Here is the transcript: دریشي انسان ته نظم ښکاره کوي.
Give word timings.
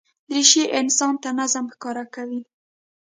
دریشي 0.29 0.63
انسان 0.79 1.13
ته 1.23 1.29
نظم 1.39 1.65
ښکاره 1.73 2.05
کوي. 2.15 2.41